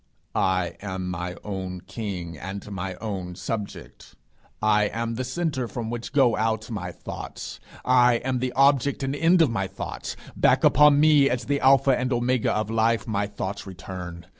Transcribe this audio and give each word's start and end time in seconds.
I 0.33 0.77
am 0.81 1.11
my 1.11 1.35
own 1.43 1.81
king 1.81 2.35
and 2.35 2.71
my 2.71 2.95
own 2.95 3.35
subject. 3.35 4.15
I 4.59 4.85
am 4.85 5.13
the 5.13 5.23
centre 5.23 5.67
from 5.67 5.91
which 5.91 6.11
go 6.11 6.35
out 6.35 6.71
my 6.71 6.91
thoughts; 6.91 7.59
I 7.85 8.15
am 8.15 8.39
the 8.39 8.51
object 8.53 9.03
and 9.03 9.15
end 9.15 9.43
of 9.43 9.51
my 9.51 9.67
thoughts; 9.67 10.15
back 10.35 10.63
upon 10.63 10.99
me 10.99 11.29
as 11.29 11.45
the 11.45 11.59
alpha 11.59 11.95
and 11.95 12.11
omega 12.11 12.51
of 12.51 12.71
life, 12.71 13.05
my 13.07 13.27
thoughts 13.27 13.67
return. 13.67 14.25